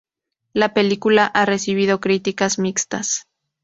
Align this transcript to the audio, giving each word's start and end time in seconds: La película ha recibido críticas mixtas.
La 0.53 0.73
película 0.73 1.25
ha 1.27 1.45
recibido 1.45 1.99
críticas 1.99 2.57
mixtas. 2.57 3.27